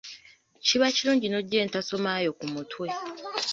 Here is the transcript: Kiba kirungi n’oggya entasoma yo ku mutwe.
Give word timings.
Kiba 0.65 0.87
kirungi 0.95 1.27
n’oggya 1.29 1.59
entasoma 1.65 2.11
yo 2.25 2.31
ku 2.37 2.45
mutwe. 2.53 2.87